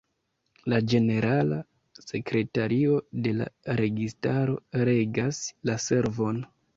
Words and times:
La 0.71 0.77
ĝenerala 0.93 1.57
sekretario 2.05 2.95
de 3.27 3.33
la 3.41 3.47
registaro 3.81 4.57
regas 4.89 5.43
la 5.71 5.77
servon. 5.89 6.41